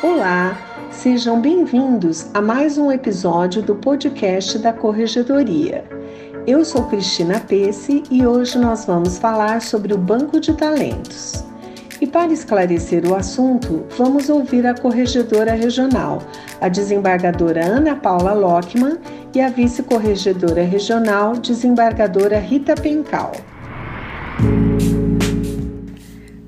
[0.00, 0.56] Olá,
[0.92, 5.82] sejam bem-vindos a mais um episódio do podcast da Corregedoria.
[6.46, 11.44] Eu sou Cristina Pesse e hoje nós vamos falar sobre o Banco de Talentos.
[12.00, 16.22] E para esclarecer o assunto, vamos ouvir a corregedora regional,
[16.60, 18.98] a desembargadora Ana Paula Lockman
[19.34, 23.32] e a vice-corregedora regional, desembargadora Rita Pencal.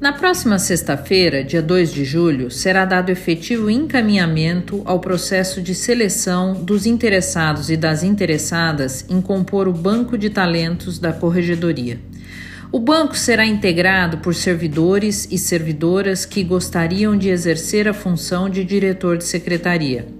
[0.00, 6.54] Na próxima sexta-feira, dia 2 de julho, será dado efetivo encaminhamento ao processo de seleção
[6.54, 12.00] dos interessados e das interessadas em compor o banco de talentos da Corregedoria.
[12.72, 18.64] O banco será integrado por servidores e servidoras que gostariam de exercer a função de
[18.64, 20.19] diretor de secretaria.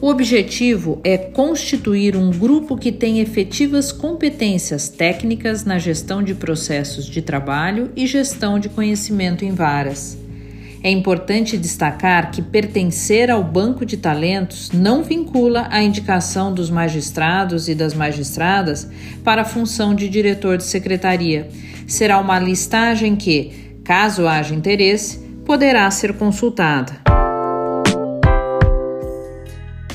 [0.00, 7.04] O objetivo é constituir um grupo que tem efetivas competências técnicas na gestão de processos
[7.04, 10.16] de trabalho e gestão de conhecimento em varas.
[10.84, 17.68] É importante destacar que pertencer ao banco de talentos não vincula a indicação dos magistrados
[17.68, 18.88] e das magistradas
[19.24, 21.48] para a função de diretor de secretaria.
[21.88, 27.27] Será uma listagem que, caso haja interesse, poderá ser consultada.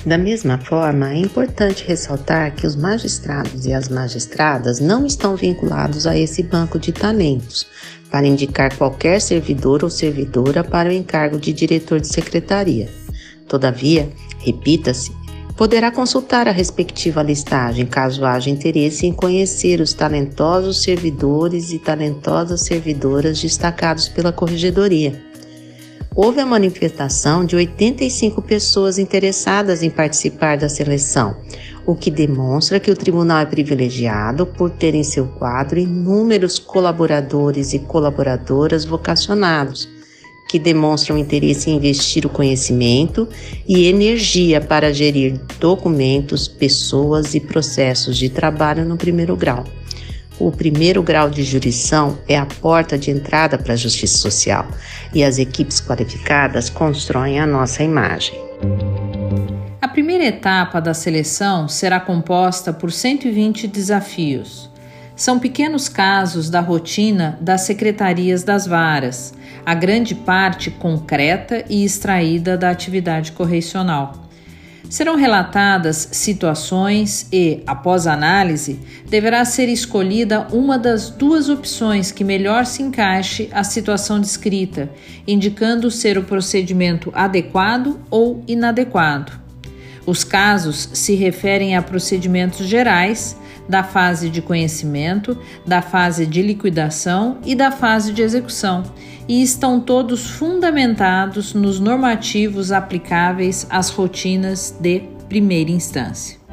[0.05, 6.05] Da mesma forma, é importante ressaltar que os magistrados e as magistradas não estão vinculados
[6.05, 7.65] a esse banco de talentos
[8.11, 12.89] para indicar qualquer servidor ou servidora para o encargo de diretor de secretaria.
[13.47, 15.09] Todavia, repita-se,
[15.55, 22.61] poderá consultar a respectiva listagem caso haja interesse em conhecer os talentosos servidores e talentosas
[22.61, 25.32] servidoras destacados pela Corregedoria
[26.15, 31.35] houve a manifestação de 85 pessoas interessadas em participar da seleção,
[31.85, 37.73] o que demonstra que o tribunal é privilegiado por ter em seu quadro inúmeros colaboradores
[37.73, 39.89] e colaboradoras vocacionados,
[40.47, 43.27] que demonstram interesse em investir o conhecimento
[43.67, 49.63] e energia para gerir documentos, pessoas e processos de trabalho no primeiro grau.
[50.43, 54.67] O primeiro grau de jurisdição é a porta de entrada para a justiça social
[55.13, 58.37] e as equipes qualificadas constroem a nossa imagem.
[59.81, 64.69] A primeira etapa da seleção será composta por 120 desafios.
[65.15, 69.33] São pequenos casos da rotina das secretarias das varas,
[69.65, 74.22] a grande parte concreta e extraída da atividade correcional.
[74.89, 78.79] Serão relatadas situações e, após análise,
[79.09, 84.89] deverá ser escolhida uma das duas opções que melhor se encaixe à situação descrita,
[85.27, 89.31] indicando ser o procedimento adequado ou inadequado.
[90.05, 93.37] Os casos se referem a procedimentos gerais
[93.67, 98.83] da fase de conhecimento, da fase de liquidação e da fase de execução,
[99.27, 106.43] e estão todos fundamentados nos normativos aplicáveis às rotinas de primeira instância.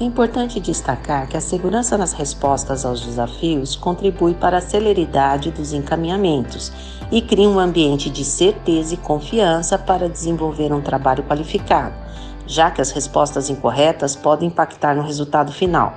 [0.00, 5.72] É importante destacar que a segurança nas respostas aos desafios contribui para a celeridade dos
[5.72, 6.72] encaminhamentos
[7.12, 11.94] e cria um ambiente de certeza e confiança para desenvolver um trabalho qualificado
[12.46, 15.94] já que as respostas incorretas podem impactar no resultado final.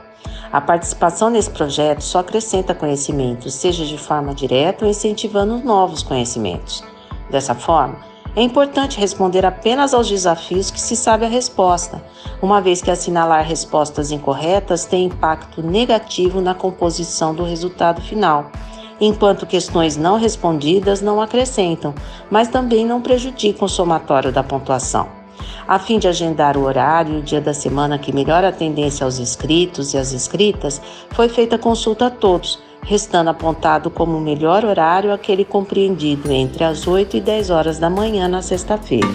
[0.51, 6.84] A participação nesse projeto só acrescenta conhecimentos, seja de forma direta ou incentivando novos conhecimentos.
[7.29, 7.97] Dessa forma,
[8.35, 12.03] é importante responder apenas aos desafios que se sabe a resposta,
[12.41, 18.51] uma vez que assinalar respostas incorretas tem impacto negativo na composição do resultado final,
[19.00, 21.94] enquanto questões não respondidas não acrescentam,
[22.29, 25.24] mas também não prejudicam o somatório da pontuação
[25.67, 29.03] a fim de agendar o horário e o dia da semana que melhor a tendência
[29.03, 34.63] aos inscritos e às inscritas, foi feita consulta a todos, restando apontado como o melhor
[34.63, 39.07] horário aquele compreendido entre as 8 e 10 horas da manhã na sexta-feira.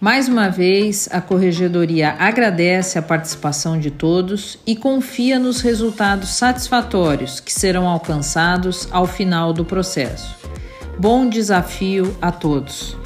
[0.00, 7.38] Mais uma vez, a Corregedoria agradece a participação de todos e confia nos resultados satisfatórios
[7.38, 10.34] que serão alcançados ao final do processo.
[10.98, 12.99] Bom desafio a todos!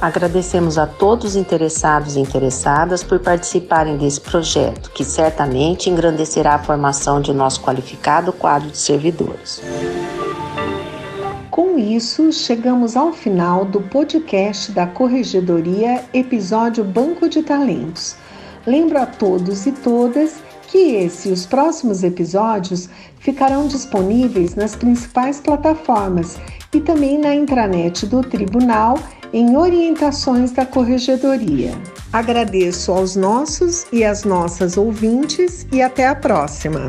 [0.00, 6.58] Agradecemos a todos os interessados e interessadas por participarem desse projeto, que certamente engrandecerá a
[6.58, 9.62] formação de nosso qualificado quadro de servidores.
[11.50, 18.16] Com isso, chegamos ao final do podcast da Corregedoria, episódio Banco de Talentos.
[18.66, 20.36] Lembro a todos e todas
[20.70, 22.88] que esse e os próximos episódios
[23.18, 26.38] ficarão disponíveis nas principais plataformas
[26.72, 28.96] e também na intranet do Tribunal
[29.32, 31.72] em orientações da Corregedoria.
[32.12, 36.88] Agradeço aos nossos e às nossas ouvintes e até a próxima.